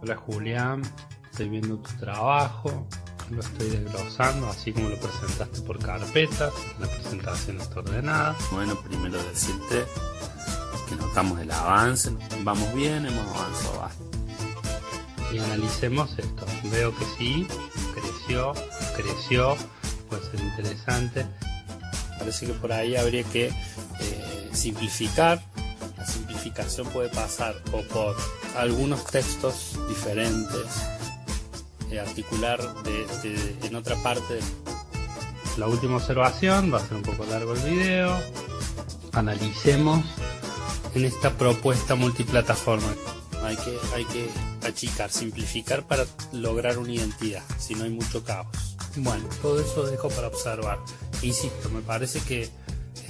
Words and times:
Hola 0.00 0.14
Julián, 0.14 0.82
estoy 1.28 1.48
viendo 1.48 1.76
tu 1.78 1.90
trabajo, 1.96 2.86
lo 3.30 3.40
estoy 3.40 3.68
desglosando 3.68 4.48
así 4.48 4.72
como 4.72 4.90
lo 4.90 4.96
presentaste 4.96 5.60
por 5.62 5.80
carpetas, 5.80 6.52
la 6.78 6.86
presentación 6.86 7.60
está 7.60 7.80
ordenada. 7.80 8.36
Bueno, 8.52 8.76
primero 8.76 9.20
decirte 9.24 9.84
que 10.88 10.94
notamos 10.94 11.40
el 11.40 11.50
avance, 11.50 12.12
vamos 12.44 12.72
bien, 12.74 13.06
hemos 13.06 13.26
avanzado 13.36 13.80
bastante. 13.80 14.18
Y 15.32 15.38
analicemos 15.40 16.16
esto, 16.16 16.46
veo 16.70 16.96
que 16.96 17.04
sí, 17.18 17.48
creció, 17.92 18.52
creció, 18.94 19.56
puede 20.08 20.30
ser 20.30 20.40
interesante. 20.40 21.26
Parece 22.20 22.46
que 22.46 22.52
por 22.52 22.70
ahí 22.72 22.94
habría 22.94 23.24
que 23.24 23.48
eh, 23.48 24.48
simplificar. 24.52 25.42
La 25.96 26.06
simplificación 26.06 26.86
puede 26.88 27.08
pasar 27.08 27.56
o 27.72 27.82
por 27.82 28.16
algunos 28.58 29.04
textos 29.04 29.78
diferentes, 29.88 30.66
eh, 31.90 32.00
articular 32.00 32.60
en 33.62 33.76
otra 33.76 33.96
parte. 34.02 34.40
La 35.56 35.66
última 35.66 35.96
observación, 35.96 36.72
va 36.72 36.78
a 36.78 36.86
ser 36.86 36.94
un 36.96 37.02
poco 37.02 37.24
largo 37.24 37.54
el 37.54 37.60
video. 37.60 38.16
Analicemos 39.12 40.04
en 40.94 41.04
esta 41.04 41.30
propuesta 41.30 41.94
multiplataforma. 41.94 42.94
Hay 43.44 43.56
que, 43.56 43.78
hay 43.94 44.04
que 44.04 44.28
achicar, 44.66 45.10
simplificar 45.10 45.86
para 45.86 46.04
lograr 46.32 46.78
una 46.78 46.92
identidad, 46.92 47.42
si 47.58 47.74
no 47.74 47.84
hay 47.84 47.90
mucho 47.90 48.24
caos. 48.24 48.48
Bueno, 48.96 49.24
todo 49.40 49.60
eso 49.60 49.84
dejo 49.86 50.08
para 50.08 50.28
observar. 50.28 50.78
Insisto, 51.22 51.70
me 51.70 51.80
parece 51.80 52.20
que 52.20 52.50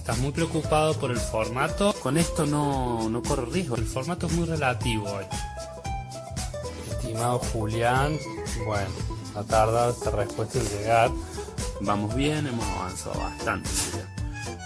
estás 0.09 0.23
muy 0.23 0.33
preocupado 0.33 0.95
por 0.95 1.11
el 1.11 1.19
formato. 1.19 1.93
Con 2.03 2.17
esto 2.17 2.47
no, 2.47 3.11
no 3.11 3.23
corro 3.23 3.45
riesgo. 3.45 3.77
El 3.77 3.85
formato 3.85 4.27
es 4.27 4.33
muy 4.33 4.47
relativo 4.47 5.05
hoy. 5.05 5.27
Estimado 6.93 7.39
Julián, 7.53 8.19
bueno, 8.65 8.89
ha 9.35 9.43
tardado 9.43 9.91
esta 9.91 10.11
respuesta 10.11 10.61
en 10.61 10.65
llegar. 10.67 11.11
Vamos 11.83 12.15
bien, 12.15 12.47
hemos 12.47 12.65
avanzado 12.65 13.21
bastante, 13.21 13.69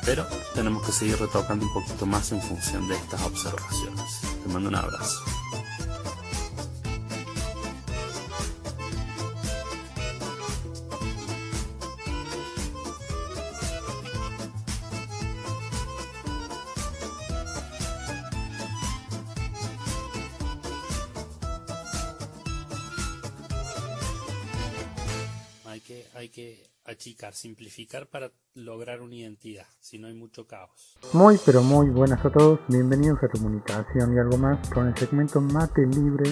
pero 0.05 0.25
tenemos 0.55 0.87
que 0.87 0.93
seguir 0.93 1.19
retocando 1.19 1.67
un 1.67 1.75
poquito 1.75 2.07
más 2.07 2.31
en 2.31 2.41
función 2.41 2.87
de 2.87 2.95
estas 2.95 3.21
observaciones. 3.23 4.21
Te 4.45 4.49
mando 4.49 4.69
un 4.69 4.77
abrazo. 4.77 5.32
Hay 26.15 26.29
que 26.29 26.63
achicar, 26.85 27.33
simplificar 27.33 28.07
para 28.09 28.31
lograr 28.55 29.01
una 29.01 29.15
identidad, 29.15 29.67
si 29.81 29.99
no 29.99 30.09
hay 30.09 30.15
mucho 30.15 30.47
caos. 30.47 30.99
Muy 31.13 31.39
pero 31.47 31.63
muy 31.63 31.89
buenas 31.89 32.25
a 32.25 32.31
todos, 32.31 32.61
bienvenidos 32.69 33.23
a 33.23 33.29
Comunicación 33.29 34.15
y 34.15 34.19
algo 34.19 34.37
más 34.37 34.69
con 34.69 34.89
el 34.89 34.97
segmento 34.97 35.41
Mate 35.41 35.87
Libre 35.87 36.31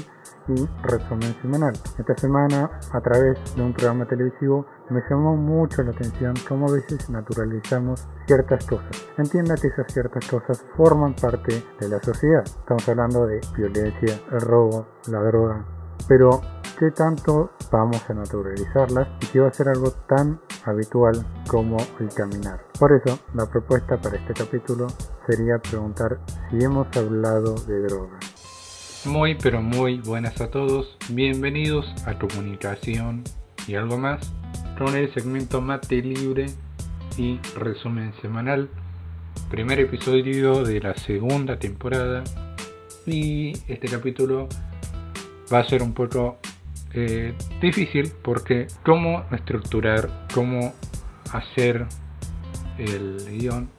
y 0.49 0.67
Resumen 0.83 1.35
Semanal. 1.41 1.73
Esta 1.99 2.17
semana, 2.17 2.81
a 2.93 3.01
través 3.01 3.39
de 3.55 3.63
un 3.63 3.73
programa 3.73 4.07
televisivo, 4.07 4.67
me 4.91 5.01
llamó 5.09 5.37
mucho 5.37 5.83
la 5.83 5.93
atención 5.93 6.35
cómo 6.47 6.69
a 6.69 6.73
veces 6.73 7.09
naturalizamos 7.09 8.05
ciertas 8.27 8.67
cosas. 8.67 8.91
Entienda 9.17 9.55
que 9.55 9.69
esas 9.69 9.91
ciertas 9.93 10.27
cosas 10.29 10.65
forman 10.77 11.15
parte 11.15 11.63
de 11.81 11.89
la 11.89 12.03
sociedad. 12.03 12.45
Estamos 12.45 12.87
hablando 12.89 13.27
de 13.27 13.41
violencia, 13.57 14.21
el 14.33 14.41
robo, 14.41 14.87
la 15.07 15.21
droga, 15.21 15.65
pero 16.09 16.60
tanto 16.91 17.51
vamos 17.71 18.03
a 18.09 18.15
naturalizarlas 18.15 19.09
y 19.21 19.27
que 19.27 19.41
va 19.41 19.49
a 19.49 19.53
ser 19.53 19.69
algo 19.69 19.91
tan 20.09 20.41
habitual 20.65 21.27
como 21.47 21.77
el 22.01 22.09
caminar. 22.09 22.65
Por 22.79 22.93
eso, 22.93 23.19
la 23.35 23.45
propuesta 23.45 24.01
para 24.01 24.17
este 24.17 24.33
capítulo 24.33 24.87
sería 25.27 25.59
preguntar 25.59 26.19
si 26.49 26.65
hemos 26.65 26.87
hablado 26.97 27.55
de 27.67 27.83
drogas. 27.83 29.05
Muy 29.05 29.35
pero 29.35 29.61
muy 29.61 29.99
buenas 30.01 30.41
a 30.41 30.51
todos, 30.51 30.97
bienvenidos 31.11 31.87
a 32.07 32.19
Comunicación 32.19 33.25
y 33.67 33.75
algo 33.75 33.99
más 33.99 34.33
con 34.79 34.97
el 34.97 35.13
segmento 35.13 35.61
Mate 35.61 36.03
Libre 36.03 36.47
y 37.19 37.39
resumen 37.59 38.15
semanal, 38.23 38.71
primer 39.51 39.81
episodio 39.81 40.65
de 40.65 40.81
la 40.81 40.95
segunda 40.95 41.59
temporada 41.59 42.25
y 43.07 43.53
este 43.69 43.89
capítulo 43.89 44.49
va 45.53 45.61
a 45.61 45.65
ser 45.65 45.83
un 45.83 45.93
poco 45.93 46.39
eh, 46.93 47.35
difícil 47.61 48.13
porque 48.23 48.67
cómo 48.85 49.25
estructurar, 49.31 50.27
cómo 50.35 50.75
hacer 51.33 51.87
el 52.79 53.39
guion, 53.39 53.71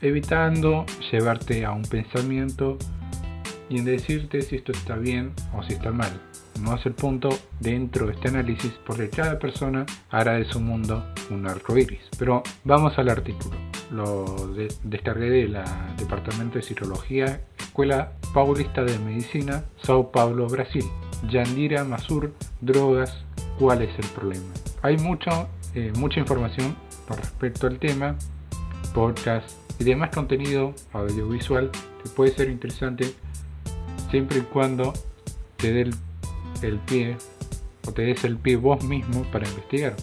evitando 0.00 0.84
llevarte 1.12 1.64
a 1.64 1.72
un 1.72 1.82
pensamiento 1.82 2.78
y 3.68 3.78
en 3.78 3.84
decirte 3.84 4.42
si 4.42 4.56
esto 4.56 4.72
está 4.72 4.96
bien 4.96 5.32
o 5.54 5.62
si 5.62 5.74
está 5.74 5.90
mal. 5.90 6.20
No 6.60 6.74
es 6.74 6.86
el 6.86 6.94
punto 6.94 7.28
dentro 7.60 8.06
de 8.06 8.12
este 8.12 8.28
análisis 8.28 8.72
porque 8.86 9.10
cada 9.10 9.38
persona 9.38 9.84
hará 10.10 10.34
de 10.34 10.44
su 10.44 10.60
mundo 10.60 11.04
un 11.30 11.46
arco 11.46 11.76
iris. 11.76 12.00
Pero 12.18 12.42
vamos 12.64 12.98
al 12.98 13.08
artículo. 13.08 13.56
Lo 13.90 14.24
descargué 14.82 15.30
del 15.30 15.58
Departamento 15.98 16.58
de 16.58 16.62
Cirología, 16.62 17.42
Escuela 17.58 18.12
Paulista 18.32 18.82
de 18.82 18.98
Medicina, 18.98 19.64
Sao 19.82 20.10
Paulo, 20.10 20.46
Brasil. 20.46 20.84
Yandira 21.28 21.84
Masur, 21.84 22.32
drogas, 22.60 23.24
¿cuál 23.58 23.82
es 23.82 23.98
el 23.98 24.06
problema? 24.08 24.52
Hay 24.82 24.98
mucho, 24.98 25.48
eh, 25.74 25.92
mucha 25.96 26.20
información 26.20 26.76
con 27.08 27.16
respecto 27.16 27.66
al 27.66 27.78
tema, 27.78 28.16
podcast 28.94 29.50
y 29.78 29.84
demás 29.84 30.10
contenido 30.14 30.74
audiovisual 30.92 31.70
que 32.02 32.08
puede 32.10 32.32
ser 32.32 32.50
interesante 32.50 33.12
siempre 34.10 34.38
y 34.38 34.42
cuando 34.42 34.92
te 35.56 35.72
dé 35.72 35.82
el, 35.82 35.94
el 36.62 36.78
pie 36.78 37.16
o 37.86 37.92
te 37.92 38.02
des 38.02 38.24
el 38.24 38.36
pie 38.36 38.56
vos 38.56 38.82
mismo 38.84 39.22
para 39.32 39.48
investigar. 39.48 39.94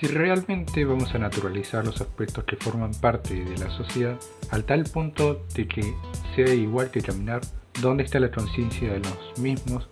Si 0.00 0.06
realmente 0.06 0.84
vamos 0.84 1.14
a 1.14 1.18
naturalizar 1.18 1.84
los 1.84 2.00
aspectos 2.00 2.44
que 2.44 2.56
forman 2.56 2.92
parte 2.94 3.44
de 3.44 3.56
la 3.58 3.70
sociedad 3.70 4.18
al 4.50 4.64
tal 4.64 4.84
punto 4.84 5.44
de 5.54 5.68
que 5.68 5.94
sea 6.34 6.52
igual 6.52 6.90
que 6.90 7.00
caminar, 7.00 7.40
¿dónde 7.80 8.04
está 8.04 8.18
la 8.18 8.30
conciencia 8.30 8.92
de 8.92 8.98
los 9.00 9.38
mismos 9.38 9.88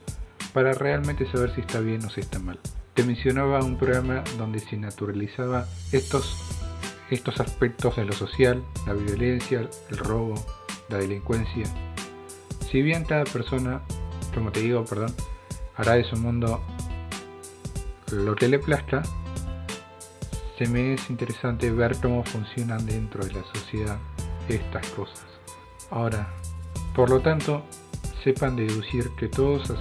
para 0.52 0.72
realmente 0.72 1.30
saber 1.30 1.54
si 1.54 1.62
está 1.62 1.80
bien 1.80 2.04
o 2.04 2.10
si 2.10 2.20
está 2.20 2.38
mal. 2.38 2.58
Te 2.94 3.04
mencionaba 3.04 3.64
un 3.64 3.78
programa 3.78 4.22
donde 4.36 4.58
se 4.60 4.76
naturalizaba 4.76 5.66
estos, 5.92 6.36
estos 7.10 7.40
aspectos 7.40 7.96
de 7.96 8.04
lo 8.04 8.12
social, 8.12 8.62
la 8.86 8.92
violencia, 8.92 9.68
el 9.90 9.98
robo, 9.98 10.34
la 10.88 10.98
delincuencia. 10.98 11.64
Si 12.70 12.82
bien 12.82 13.04
cada 13.04 13.24
persona, 13.24 13.80
como 14.34 14.52
te 14.52 14.60
digo, 14.60 14.84
perdón, 14.84 15.14
hará 15.76 15.94
de 15.94 16.04
su 16.04 16.16
mundo 16.16 16.62
lo 18.10 18.34
que 18.34 18.48
le 18.48 18.58
plazca, 18.58 19.02
se 20.58 20.66
me 20.68 20.94
es 20.94 21.10
interesante 21.10 21.70
ver 21.70 21.96
cómo 22.00 22.22
funcionan 22.24 22.84
dentro 22.84 23.24
de 23.24 23.32
la 23.32 23.42
sociedad 23.54 23.98
estas 24.48 24.86
cosas. 24.90 25.24
Ahora, 25.90 26.28
por 26.94 27.10
lo 27.10 27.20
tanto, 27.20 27.62
sepan 28.22 28.56
deducir 28.56 29.10
que 29.18 29.28
todos 29.28 29.72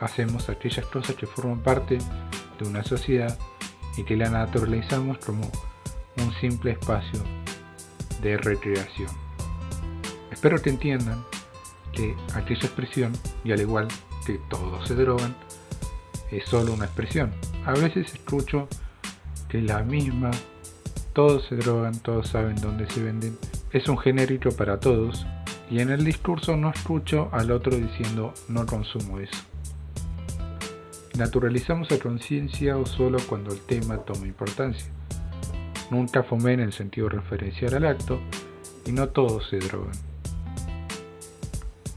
hacemos 0.00 0.48
aquellas 0.48 0.86
cosas 0.86 1.16
que 1.16 1.26
forman 1.26 1.60
parte 1.60 1.98
de 2.58 2.68
una 2.68 2.82
sociedad 2.84 3.38
y 3.96 4.04
que 4.04 4.16
la 4.16 4.30
naturalizamos 4.30 5.18
como 5.18 5.50
un 6.18 6.32
simple 6.40 6.72
espacio 6.72 7.20
de 8.22 8.36
recreación. 8.36 9.10
Espero 10.30 10.60
que 10.62 10.70
entiendan 10.70 11.24
que 11.92 12.16
aquella 12.34 12.66
expresión, 12.66 13.12
y 13.44 13.52
al 13.52 13.60
igual 13.60 13.88
que 14.26 14.38
todos 14.48 14.86
se 14.86 14.94
drogan, 14.94 15.34
es 16.30 16.44
solo 16.44 16.72
una 16.74 16.86
expresión. 16.86 17.32
A 17.64 17.72
veces 17.72 18.14
escucho 18.14 18.68
que 19.48 19.60
la 19.60 19.82
misma, 19.82 20.30
todos 21.12 21.46
se 21.46 21.56
drogan, 21.56 21.98
todos 22.00 22.28
saben 22.28 22.56
dónde 22.56 22.88
se 22.90 23.02
venden, 23.02 23.36
es 23.72 23.88
un 23.88 23.98
genérico 23.98 24.50
para 24.50 24.80
todos 24.80 25.26
y 25.70 25.80
en 25.80 25.90
el 25.90 26.04
discurso 26.04 26.56
no 26.56 26.70
escucho 26.70 27.28
al 27.32 27.50
otro 27.52 27.76
diciendo 27.76 28.34
no 28.48 28.66
consumo 28.66 29.20
eso. 29.20 29.38
Naturalizamos 31.16 31.90
a 31.92 31.98
conciencia 31.98 32.76
o 32.76 32.86
solo 32.86 33.18
cuando 33.28 33.52
el 33.52 33.60
tema 33.60 33.98
toma 33.98 34.26
importancia. 34.26 34.86
Nunca 35.90 36.22
fomé 36.22 36.54
en 36.54 36.60
el 36.60 36.72
sentido 36.72 37.08
referencial 37.08 37.74
al 37.74 37.86
acto 37.86 38.20
y 38.86 38.92
no 38.92 39.08
todos 39.08 39.48
se 39.48 39.58
drogan. 39.58 39.92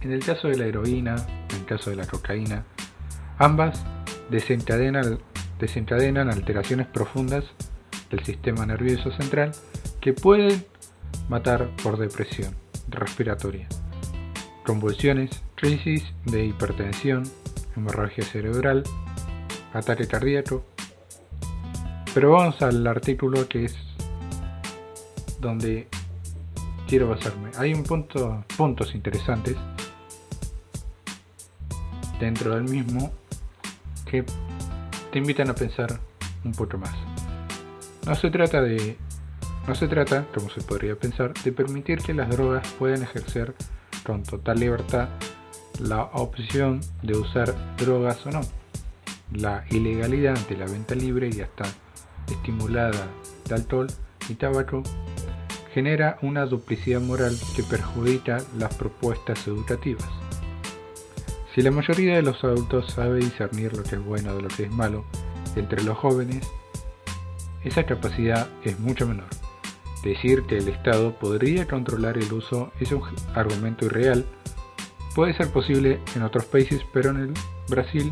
En 0.02 0.12
el 0.12 0.24
caso 0.24 0.50
de 0.50 0.58
la 0.58 0.66
heroína, 0.66 1.16
de 1.90 1.96
la 1.96 2.06
cocaína, 2.06 2.64
ambas 3.40 3.84
desencadenan, 4.30 5.20
desencadenan 5.60 6.30
alteraciones 6.30 6.88
profundas 6.88 7.46
del 8.12 8.24
sistema 8.24 8.66
nervioso 8.66 9.12
central 9.12 9.52
que 10.00 10.14
pueden 10.14 10.64
matar 11.30 11.70
por 11.82 11.98
depresión 11.98 12.56
respiratoria, 12.90 13.68
convulsiones, 14.66 15.42
crisis 15.56 16.04
de 16.26 16.46
hipertensión, 16.46 17.24
hemorragia 17.76 18.24
cerebral, 18.24 18.84
ataque 19.74 20.08
cardíaco. 20.08 20.64
Pero 22.14 22.34
vamos 22.34 22.62
al 22.62 22.86
artículo 22.86 23.48
que 23.50 23.66
es 23.66 23.76
donde 25.40 25.88
quiero 26.88 27.10
basarme. 27.10 27.50
Hay 27.58 27.74
un 27.74 27.84
punto, 27.84 28.46
puntos 28.56 28.94
interesantes 28.94 29.58
dentro 32.20 32.56
del 32.56 32.64
mismo 32.64 33.12
que 34.10 34.24
te 35.12 35.18
invitan 35.20 35.50
a 35.50 35.56
pensar 35.56 36.00
un 36.44 36.52
poco 36.52 36.78
más. 36.78 36.96
No 38.06 38.16
se 38.16 38.30
trata 38.30 38.62
de 38.62 38.98
no 39.68 39.76
se 39.76 39.88
trata, 39.88 40.26
como 40.34 40.50
se 40.50 40.62
podría 40.62 40.96
pensar, 40.96 41.34
de 41.34 41.52
permitir 41.54 42.00
que 42.00 42.14
las 42.14 42.30
drogas 42.30 42.68
puedan 42.78 43.02
ejercer 43.02 43.54
con 44.06 44.24
total 44.24 44.60
libertad 44.60 45.08
la 45.80 46.04
opción 46.04 46.82
de 47.02 47.18
usar 47.18 47.56
drogas 47.78 48.26
o 48.26 48.32
no. 48.32 48.42
La 49.32 49.64
ilegalidad 49.70 50.38
de 50.48 50.58
la 50.58 50.66
venta 50.66 50.96
libre 50.96 51.30
y 51.34 51.40
hasta 51.40 51.64
estimulada 52.30 53.08
de 53.48 53.56
alcohol 53.56 53.88
y 54.28 54.36
tabaco 54.36 54.84
genera 55.74 56.18
una 56.22 56.46
duplicidad 56.46 57.02
moral 57.02 57.36
que 57.56 57.64
perjudica 57.64 58.42
las 58.58 58.76
propuestas 58.76 59.48
educativas. 59.48 60.23
Si 61.54 61.62
la 61.62 61.70
mayoría 61.70 62.16
de 62.16 62.24
los 62.24 62.44
adultos 62.44 62.92
sabe 62.92 63.20
discernir 63.20 63.78
lo 63.78 63.84
que 63.84 63.96
es 63.96 64.04
bueno 64.04 64.36
de 64.36 64.42
lo 64.42 64.48
que 64.48 64.64
es 64.64 64.72
malo 64.72 65.06
entre 65.56 65.84
los 65.84 65.96
jóvenes, 65.96 66.50
esa 67.64 67.86
capacidad 67.86 68.48
es 68.64 68.80
mucho 68.80 69.08
menor. 69.08 69.28
Decir 70.04 70.44
que 70.48 70.58
el 70.58 70.68
Estado 70.68 71.14
podría 71.14 71.68
controlar 71.68 72.18
el 72.18 72.34
uso 72.34 72.72
es 72.80 72.92
un 72.92 73.04
argumento 73.36 73.86
irreal. 73.86 74.26
Puede 75.14 75.38
ser 75.38 75.52
posible 75.52 76.00
en 76.16 76.24
otros 76.24 76.46
países, 76.46 76.82
pero 76.92 77.12
en 77.12 77.18
el 77.18 77.34
Brasil 77.70 78.12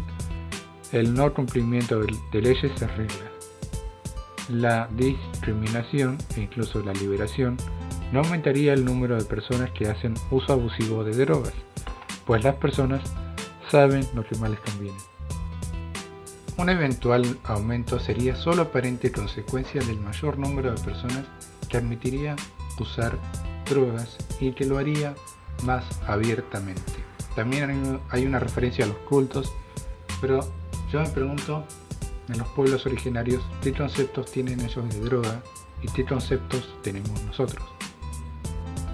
el 0.91 1.11
no 1.15 1.33
cumplimiento 1.33 1.99
de 1.99 2.41
leyes 2.41 2.71
es 2.79 2.95
regla. 2.95 3.31
La 4.49 4.87
discriminación 4.91 6.19
e 6.37 6.41
incluso 6.41 6.83
la 6.83 6.93
liberación 6.93 7.57
no 8.11 8.19
aumentaría 8.19 8.73
el 8.73 8.85
número 8.85 9.17
de 9.17 9.25
personas 9.25 9.71
que 9.71 9.87
hacen 9.87 10.13
uso 10.29 10.53
abusivo 10.53 11.03
de 11.03 11.15
drogas, 11.15 11.53
pues 12.25 12.43
las 12.43 12.55
personas 12.55 13.01
saben 13.71 14.05
lo 14.13 14.25
que 14.25 14.35
más 14.35 14.51
les 14.51 14.59
conviene. 14.59 14.97
Un 16.57 16.69
eventual 16.69 17.39
aumento 17.45 17.99
sería 17.99 18.35
solo 18.35 18.63
aparente 18.63 19.11
consecuencia 19.11 19.81
del 19.81 19.99
mayor 20.01 20.37
número 20.37 20.73
de 20.73 20.81
personas 20.81 21.25
que 21.69 21.77
admitiría 21.77 22.35
usar 22.77 23.17
drogas 23.69 24.17
y 24.41 24.51
que 24.51 24.65
lo 24.65 24.77
haría 24.77 25.15
más 25.63 25.85
abiertamente. 26.05 26.91
También 27.35 28.01
hay 28.09 28.25
una 28.25 28.39
referencia 28.39 28.83
a 28.83 28.89
los 28.89 28.97
cultos, 28.97 29.53
pero 30.19 30.41
yo 30.91 31.01
me 31.01 31.09
pregunto 31.09 31.63
en 32.27 32.37
los 32.37 32.47
pueblos 32.49 32.85
originarios 32.85 33.41
qué 33.63 33.71
conceptos 33.71 34.29
tienen 34.31 34.59
ellos 34.59 34.87
de 34.89 34.99
droga 34.99 35.41
y 35.81 35.87
qué 35.87 36.05
conceptos 36.05 36.67
tenemos 36.83 37.23
nosotros. 37.23 37.63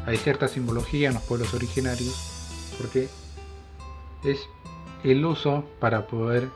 Hay 0.05 0.17
cierta 0.17 0.47
simbología 0.47 1.07
en 1.07 1.15
los 1.15 1.23
pueblos 1.23 1.53
originarios 1.55 2.75
porque 2.77 3.09
es 4.23 4.47
el 5.03 5.25
uso 5.25 5.65
para 5.79 6.07
poder 6.07 6.49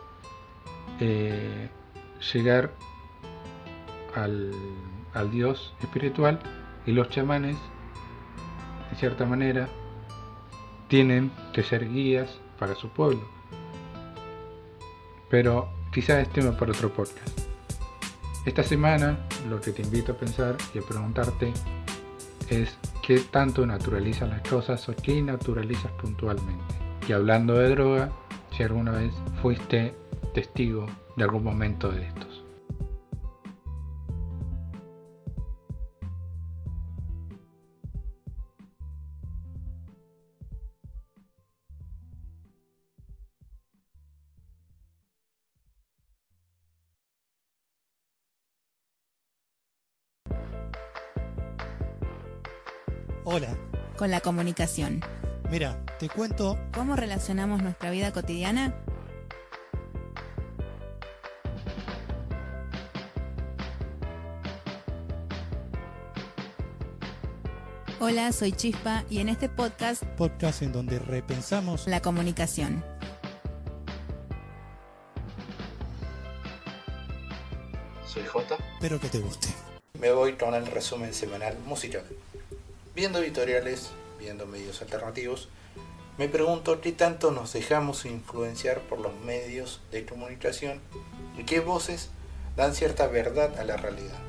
eh, 0.99 1.69
llegar 2.33 2.71
al 4.15 4.51
al 5.13 5.31
dios 5.31 5.73
espiritual 5.81 6.39
y 6.85 6.91
los 6.91 7.09
chamanes, 7.09 7.57
de 8.89 8.97
cierta 8.97 9.25
manera, 9.25 9.67
tienen 10.87 11.31
que 11.53 11.63
ser 11.63 11.89
guías 11.89 12.39
para 12.59 12.75
su 12.75 12.89
pueblo. 12.89 13.21
Pero 15.29 15.69
quizás 15.93 16.27
es 16.27 16.29
tema 16.33 16.57
para 16.57 16.71
otro 16.71 16.89
podcast. 16.89 17.39
Esta 18.45 18.63
semana 18.63 19.19
lo 19.49 19.61
que 19.61 19.71
te 19.71 19.83
invito 19.83 20.13
a 20.13 20.15
pensar 20.15 20.57
y 20.73 20.79
a 20.79 20.81
preguntarte 20.81 21.53
es 22.49 22.77
qué 23.03 23.19
tanto 23.19 23.65
naturalizas 23.65 24.27
las 24.27 24.41
cosas 24.41 24.89
o 24.89 24.95
qué 24.95 25.21
naturalizas 25.21 25.91
puntualmente. 25.93 26.75
Y 27.07 27.13
hablando 27.13 27.53
de 27.53 27.69
droga, 27.69 28.11
si 28.51 28.63
alguna 28.63 28.91
vez 28.91 29.13
fuiste 29.41 29.93
testigo 30.33 30.85
de 31.17 31.23
algún 31.23 31.43
momento 31.43 31.91
de 31.91 32.05
estos. 32.05 32.43
Hola. 53.23 53.55
Con 53.97 54.11
la 54.11 54.19
comunicación. 54.19 54.99
Mira, 55.51 55.77
te 55.99 56.07
cuento... 56.07 56.57
¿Cómo 56.73 56.95
relacionamos 56.95 57.61
nuestra 57.61 57.91
vida 57.91 58.13
cotidiana? 58.13 58.73
Hola, 67.99 68.31
soy 68.31 68.53
Chispa 68.53 69.03
y 69.09 69.19
en 69.19 69.27
este 69.27 69.49
podcast... 69.49 70.05
Podcast 70.15 70.61
en 70.61 70.71
donde 70.71 70.99
repensamos... 70.99 71.85
La 71.85 72.01
comunicación. 72.01 72.81
Soy 78.07 78.23
J. 78.25 78.55
Espero 78.75 79.01
que 79.01 79.09
te 79.09 79.19
guste. 79.19 79.49
Me 79.99 80.13
voy 80.13 80.37
con 80.37 80.53
el 80.53 80.65
resumen 80.65 81.13
semanal 81.13 81.57
musical. 81.65 82.05
Viendo 82.95 83.19
editoriales, 83.19 83.91
viendo 84.21 84.45
medios 84.45 84.81
alternativos, 84.81 85.49
me 86.17 86.29
pregunto 86.29 86.79
qué 86.79 86.91
tanto 86.91 87.31
nos 87.31 87.51
dejamos 87.53 88.05
influenciar 88.05 88.81
por 88.81 88.99
los 88.99 89.13
medios 89.25 89.81
de 89.91 90.05
comunicación 90.05 90.79
y 91.37 91.43
qué 91.43 91.59
voces 91.59 92.09
dan 92.55 92.75
cierta 92.75 93.07
verdad 93.07 93.57
a 93.59 93.63
la 93.63 93.77
realidad. 93.77 94.19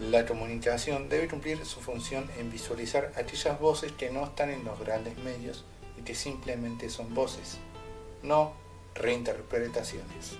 La 0.00 0.26
comunicación 0.26 1.08
debe 1.08 1.28
cumplir 1.28 1.64
su 1.64 1.80
función 1.80 2.28
en 2.36 2.50
visualizar 2.50 3.12
aquellas 3.16 3.60
voces 3.60 3.92
que 3.92 4.10
no 4.10 4.24
están 4.24 4.50
en 4.50 4.64
los 4.64 4.80
grandes 4.80 5.16
medios 5.18 5.64
y 5.96 6.02
que 6.02 6.16
simplemente 6.16 6.90
son 6.90 7.14
voces, 7.14 7.58
no 8.22 8.54
reinterpretaciones. 8.96 10.32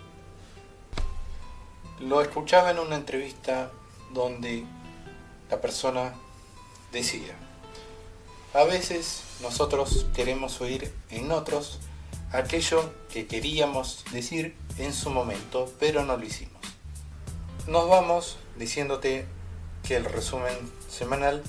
Lo 2.01 2.21
escuchaba 2.21 2.73
en 2.73 2.81
una 2.81 2.97
entrevista 2.97 3.71
donde 4.13 4.65
la 5.49 5.61
persona 5.61 6.15
decía. 6.95 7.35
A 8.55 8.65
veces 8.65 9.25
nosotros 9.43 10.07
queremos 10.15 10.61
oír 10.61 10.95
en 11.11 11.31
otros 11.33 11.81
aquello 12.33 12.91
que 13.13 13.27
queríamos 13.27 14.05
decir 14.13 14.57
en 14.79 14.95
su 14.95 15.11
momento, 15.11 15.71
pero 15.79 16.05
no 16.05 16.17
lo 16.17 16.25
hicimos. 16.25 16.63
Nos 17.67 17.89
vamos 17.89 18.39
diciéndote 18.57 19.27
que 19.83 19.97
el 19.97 20.05
resumen 20.05 20.55
semanal 20.89 21.43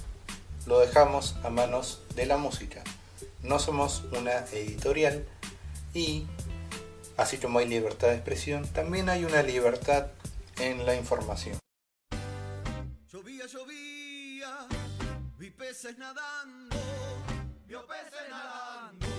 lo 0.66 0.80
dejamos 0.80 1.36
a 1.44 1.50
manos 1.50 2.02
de 2.16 2.25
la 2.25 2.38
música. 2.38 2.84
No 3.44 3.60
somos 3.60 4.04
una 4.12 4.40
editorial 4.52 5.28
y, 5.94 6.25
así 7.18 7.38
como 7.38 7.60
hay 7.60 7.68
libertad 7.68 8.08
de 8.08 8.16
expresión, 8.16 8.68
también 8.68 9.10
hay 9.10 9.25
una 9.25 9.44
libertad 9.44 10.08
en 10.58 10.86
la 10.86 10.96
información. 10.96 11.60
Vi 15.38 15.51
peces 15.51 15.98
nadando, 15.98 16.77
vio 17.68 17.86
peces 17.88 18.30
nadando. 18.30 19.14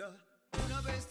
Una 0.00 0.80
vez 0.82 1.08